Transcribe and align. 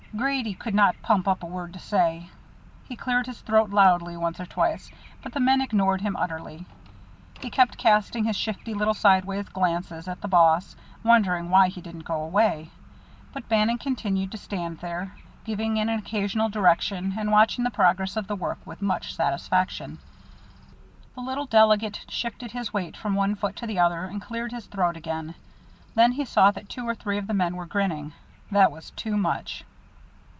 Grady 0.13 0.53
could 0.55 0.75
not 0.75 1.01
pump 1.01 1.25
up 1.25 1.41
a 1.41 1.45
word 1.45 1.71
to 1.71 1.79
say. 1.79 2.29
He 2.83 2.97
cleared 2.97 3.27
his 3.27 3.39
throat 3.39 3.69
loudly 3.69 4.17
once 4.17 4.41
or 4.41 4.45
twice, 4.45 4.91
but 5.23 5.31
the 5.31 5.39
men 5.39 5.61
ignored 5.61 6.01
him 6.01 6.17
utterly. 6.17 6.65
He 7.39 7.49
kept 7.49 7.77
casting 7.77 8.25
his 8.25 8.35
shifty 8.35 8.73
little 8.73 8.93
sidewise 8.93 9.47
glances 9.47 10.09
at 10.09 10.19
the 10.19 10.27
boss, 10.27 10.75
wondering 11.01 11.49
why 11.49 11.69
he 11.69 11.79
didn't 11.79 12.03
go 12.03 12.21
away, 12.21 12.71
but 13.31 13.47
Bannon 13.47 13.77
continued 13.77 14.31
to 14.33 14.37
stand 14.37 14.79
there, 14.79 15.15
giving 15.45 15.79
an 15.79 15.87
occasional 15.87 16.49
direction, 16.49 17.15
and 17.17 17.31
watching 17.31 17.63
the 17.63 17.71
progress 17.71 18.17
of 18.17 18.27
the 18.27 18.35
work 18.35 18.59
with 18.67 18.81
much 18.81 19.15
satisfaction. 19.15 19.97
The 21.15 21.21
little 21.21 21.45
delegate 21.45 22.01
shifted 22.09 22.51
his 22.51 22.73
weight 22.73 22.97
from 22.97 23.15
one 23.15 23.35
foot 23.35 23.55
to 23.55 23.65
the 23.65 23.79
other 23.79 24.03
and 24.03 24.21
cleared 24.21 24.51
his 24.51 24.65
throat 24.65 24.97
again. 24.97 25.35
Then 25.95 26.11
he 26.11 26.25
saw 26.25 26.51
that 26.51 26.67
two 26.67 26.85
or 26.85 26.95
three 26.95 27.17
of 27.17 27.27
the 27.27 27.33
men 27.33 27.55
were 27.55 27.65
grinning. 27.65 28.11
That 28.51 28.73
was 28.73 28.91
too 28.91 29.15
much. 29.15 29.63